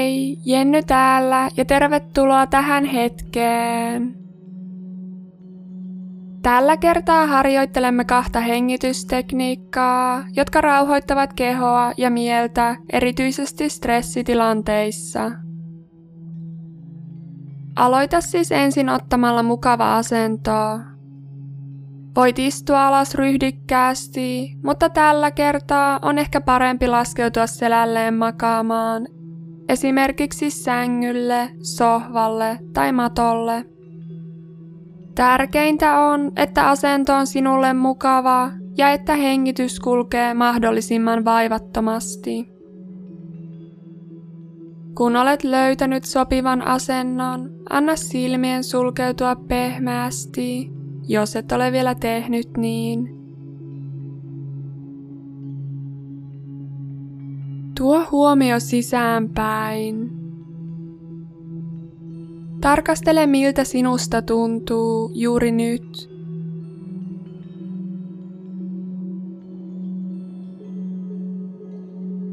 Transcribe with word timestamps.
Hei, 0.00 0.36
Jenny 0.44 0.82
täällä 0.82 1.48
ja 1.56 1.64
tervetuloa 1.64 2.46
tähän 2.46 2.84
hetkeen. 2.84 4.14
Tällä 6.42 6.76
kertaa 6.76 7.26
harjoittelemme 7.26 8.04
kahta 8.04 8.40
hengitystekniikkaa, 8.40 10.24
jotka 10.36 10.60
rauhoittavat 10.60 11.32
kehoa 11.32 11.92
ja 11.96 12.10
mieltä 12.10 12.76
erityisesti 12.92 13.68
stressitilanteissa. 13.68 15.30
Aloita 17.76 18.20
siis 18.20 18.52
ensin 18.52 18.88
ottamalla 18.88 19.42
mukava 19.42 19.96
asento. 19.96 20.80
Voit 22.16 22.38
istua 22.38 22.86
alas 22.86 23.14
ryhdikkäästi, 23.14 24.56
mutta 24.64 24.88
tällä 24.88 25.30
kertaa 25.30 25.98
on 26.02 26.18
ehkä 26.18 26.40
parempi 26.40 26.86
laskeutua 26.86 27.46
selälleen 27.46 28.14
makaamaan, 28.14 29.06
esimerkiksi 29.70 30.50
sängylle, 30.50 31.50
sohvalle 31.62 32.58
tai 32.72 32.92
matolle. 32.92 33.64
Tärkeintä 35.14 36.00
on, 36.00 36.32
että 36.36 36.68
asento 36.68 37.14
on 37.14 37.26
sinulle 37.26 37.74
mukava 37.74 38.50
ja 38.76 38.90
että 38.90 39.16
hengitys 39.16 39.80
kulkee 39.80 40.34
mahdollisimman 40.34 41.24
vaivattomasti. 41.24 42.48
Kun 44.96 45.16
olet 45.16 45.44
löytänyt 45.44 46.04
sopivan 46.04 46.62
asennon, 46.62 47.50
anna 47.70 47.96
silmien 47.96 48.64
sulkeutua 48.64 49.36
pehmeästi, 49.36 50.70
jos 51.08 51.36
et 51.36 51.52
ole 51.52 51.72
vielä 51.72 51.94
tehnyt 51.94 52.56
niin. 52.56 53.19
Tuo 57.80 58.06
huomio 58.12 58.60
sisäänpäin 58.60 60.10
Tarkastele 62.60 63.26
miltä 63.26 63.64
sinusta 63.64 64.22
tuntuu 64.22 65.10
juuri 65.14 65.52
nyt. 65.52 66.10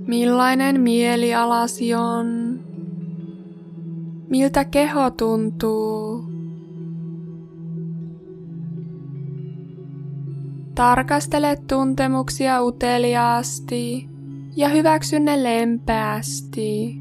Millainen 0.08 0.82
mielialasi 0.82 1.94
on? 1.94 2.60
Miltä 4.30 4.66
keho 4.66 5.10
tuntuu? 5.10 6.24
Tarkastele 10.76 11.58
tuntemuksia 11.68 12.64
uteliaasti 12.64 14.17
ja 14.58 14.70
hyväksy 14.70 15.20
ne 15.20 15.44
lempeästi. 15.44 16.98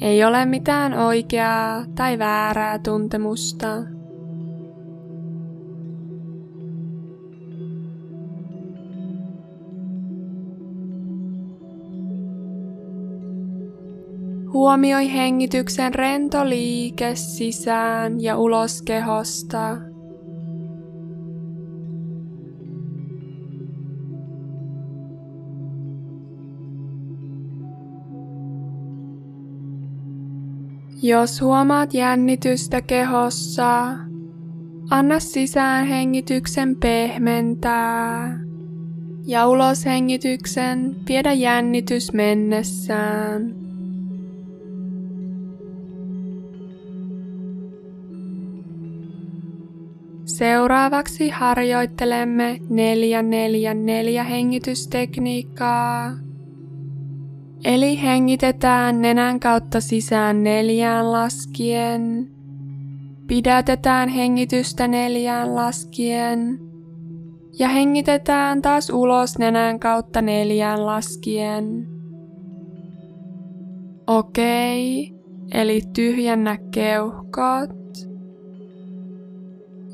Ei 0.00 0.24
ole 0.24 0.44
mitään 0.44 0.94
oikeaa 0.94 1.84
tai 1.94 2.18
väärää 2.18 2.78
tuntemusta. 2.78 3.66
Huomioi 14.52 15.12
hengityksen 15.12 15.94
rento 15.94 16.48
liike 16.48 17.14
sisään 17.14 18.20
ja 18.20 18.38
ulos 18.38 18.82
kehosta. 18.82 19.89
Jos 31.02 31.40
huomaat 31.40 31.94
jännitystä 31.94 32.82
kehossa, 32.82 33.86
anna 34.90 35.20
sisään 35.20 35.86
hengityksen 35.86 36.76
pehmentää 36.76 38.40
ja 39.26 39.46
ulos 39.46 39.84
hengityksen 39.84 40.96
viedä 41.08 41.32
jännitys 41.32 42.12
mennessään. 42.12 43.54
Seuraavaksi 50.24 51.30
harjoittelemme 51.30 52.60
444 52.68 54.24
hengitystekniikkaa 54.24 56.29
Eli 57.64 58.02
hengitetään 58.02 59.02
nenän 59.02 59.40
kautta 59.40 59.80
sisään 59.80 60.42
neljään 60.44 61.12
laskien. 61.12 62.30
Pidätetään 63.26 64.08
hengitystä 64.08 64.88
neljään 64.88 65.54
laskien. 65.54 66.58
Ja 67.58 67.68
hengitetään 67.68 68.62
taas 68.62 68.90
ulos 68.90 69.38
nenän 69.38 69.80
kautta 69.80 70.22
neljään 70.22 70.86
laskien. 70.86 71.88
Okei, 74.06 75.14
eli 75.54 75.80
tyhjennä 75.92 76.58
keuhkot. 76.70 77.80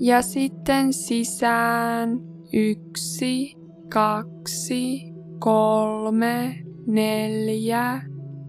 Ja 0.00 0.22
sitten 0.22 0.92
sisään 0.92 2.20
yksi, 2.52 3.56
kaksi, 3.88 5.02
kolme, 5.38 6.65
neljä, 6.86 8.02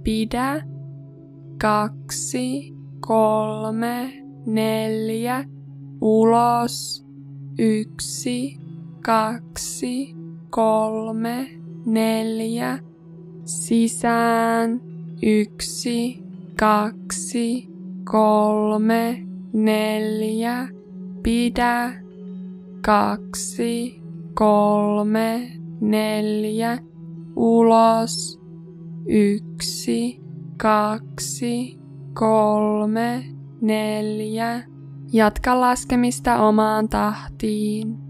pidä, 0.03 0.61
kaksi, 1.61 2.73
kolme, 2.99 4.23
neljä, 4.45 5.45
ulos, 6.01 7.05
yksi, 7.59 8.57
kaksi, 9.01 10.15
kolme, 10.49 11.49
neljä, 11.85 12.79
sisään, 13.45 14.81
yksi, 15.23 16.23
kaksi, 16.59 17.69
kolme, 18.03 19.27
neljä, 19.53 20.67
pidä, 21.23 21.93
kaksi, 22.81 24.01
kolme, 24.33 25.51
neljä, 25.81 26.77
ulos. 27.37 28.39
Yksi, 29.07 30.21
kaksi, 30.57 31.79
kolme, 32.13 33.23
neljä. 33.61 34.63
Jatka 35.13 35.59
laskemista 35.59 36.37
omaan 36.37 36.89
tahtiin. 36.89 38.06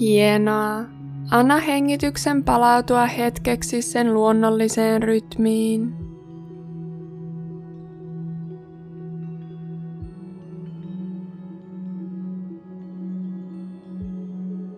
Hienoa. 0.00 0.84
Anna 1.30 1.56
hengityksen 1.56 2.44
palautua 2.44 3.06
hetkeksi 3.06 3.82
sen 3.82 4.14
luonnolliseen 4.14 5.02
rytmiin. 5.02 5.94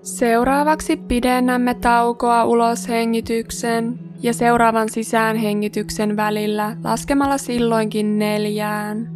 Seuraavaksi 0.02 0.96
pidennämme 0.96 1.74
taukoa 1.74 2.44
ulos 2.44 2.88
hengityksen 2.88 3.98
ja 4.22 4.34
seuraavan 4.34 4.88
sisään 4.88 5.36
hengityksen 5.36 6.16
välillä 6.16 6.76
laskemalla 6.84 7.38
silloinkin 7.38 8.18
neljään. 8.18 9.10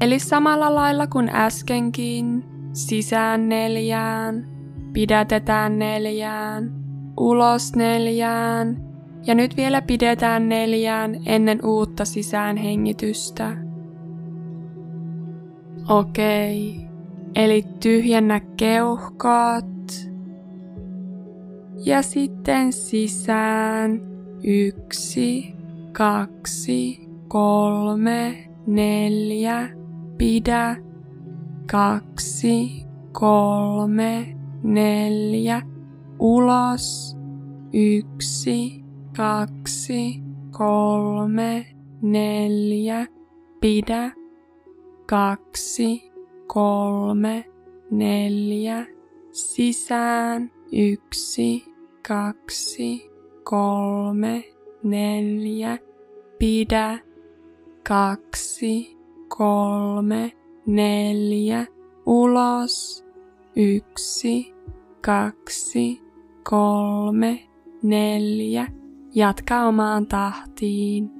Eli 0.00 0.18
samalla 0.18 0.74
lailla 0.74 1.06
kuin 1.06 1.28
äskenkin, 1.28 2.44
sisään 2.72 3.48
neljään, 3.48 4.55
Pidätetään 4.96 5.78
neljään, 5.78 6.72
ulos 7.20 7.76
neljään 7.76 8.76
ja 9.26 9.34
nyt 9.34 9.56
vielä 9.56 9.82
pidetään 9.82 10.48
neljään 10.48 11.16
ennen 11.26 11.66
uutta 11.66 12.04
sisäänhengitystä. 12.04 13.56
Okei, 15.88 16.80
eli 17.34 17.64
tyhjennä 17.80 18.40
keuhkot 18.40 20.10
ja 21.84 22.02
sitten 22.02 22.72
sisään 22.72 24.00
yksi, 24.44 25.54
kaksi, 25.92 27.08
kolme, 27.28 28.48
neljä, 28.66 29.68
pidä, 30.18 30.76
kaksi, 31.70 32.84
kolme, 33.12 34.35
neljä, 34.66 35.62
ulos, 36.18 37.16
yksi, 37.72 38.84
kaksi, 39.16 40.22
kolme, 40.50 41.66
neljä, 42.02 43.06
pidä, 43.60 44.12
kaksi, 45.06 46.12
kolme, 46.46 47.44
neljä, 47.90 48.86
sisään, 49.32 50.50
yksi, 50.72 51.64
kaksi, 52.08 53.10
kolme, 53.44 54.44
neljä, 54.82 55.78
pidä, 56.38 56.98
kaksi, 57.88 58.96
kolme, 59.28 60.32
neljä, 60.66 61.66
ulos, 62.06 63.04
yksi, 63.56 64.55
kaksi, 65.06 66.02
kolme, 66.50 67.48
neljä, 67.82 68.66
jatka 69.14 69.62
omaan 69.62 70.06
tahtiin. 70.06 71.15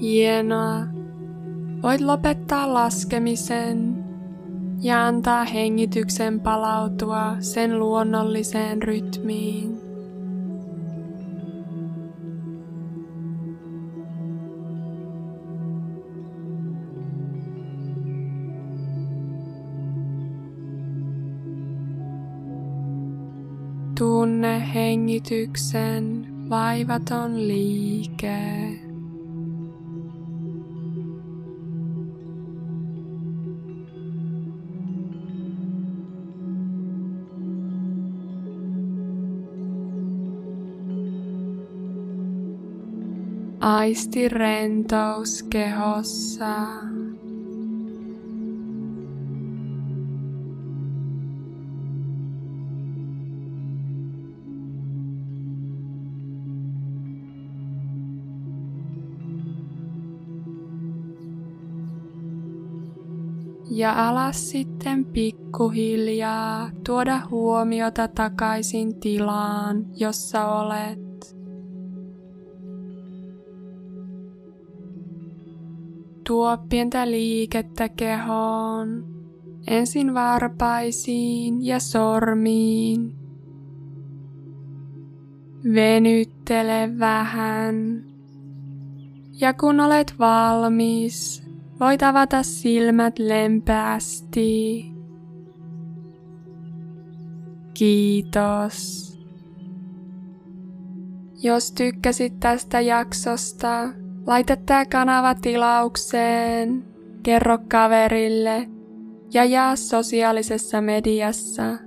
Hienoa. 0.00 0.86
Voit 1.82 2.00
lopettaa 2.00 2.74
laskemisen 2.74 4.04
ja 4.82 5.06
antaa 5.06 5.44
hengityksen 5.44 6.40
palautua 6.40 7.36
sen 7.40 7.78
luonnolliseen 7.78 8.82
rytmiin. 8.82 9.80
Tunne 23.98 24.74
hengityksen 24.74 26.26
vaivaton 26.50 27.48
liike. 27.48 28.85
Aisti 43.66 44.28
rentous 44.28 45.42
kehossa. 45.42 46.56
Ja 63.70 64.08
alas 64.08 64.50
sitten 64.50 65.04
pikkuhiljaa 65.04 66.70
tuoda 66.84 67.20
huomiota 67.30 68.08
takaisin 68.08 69.00
tilaan, 69.00 69.86
jossa 69.96 70.46
olet. 70.46 71.05
Tuo 76.26 76.58
pientä 76.68 77.10
liikettä 77.10 77.88
kehoon, 77.88 79.04
ensin 79.66 80.14
varpaisiin 80.14 81.66
ja 81.66 81.80
sormiin. 81.80 83.16
Venyttele 85.74 86.98
vähän. 86.98 88.04
Ja 89.40 89.54
kun 89.54 89.80
olet 89.80 90.14
valmis, 90.18 91.44
voit 91.80 92.02
avata 92.02 92.42
silmät 92.42 93.18
lempeästi. 93.18 94.86
Kiitos. 97.74 99.06
Jos 101.42 101.72
tykkäsit 101.72 102.40
tästä 102.40 102.80
jaksosta, 102.80 103.88
Laita 104.26 104.56
tää 104.56 104.86
kanava 104.86 105.34
tilaukseen, 105.34 106.84
kerro 107.22 107.58
kaverille 107.68 108.68
ja 109.32 109.44
jaa 109.44 109.76
sosiaalisessa 109.76 110.80
mediassa. 110.80 111.78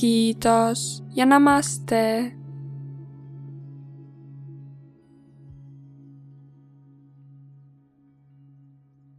Kiitos 0.00 1.04
ja 1.14 1.26
namaste. 1.26 2.32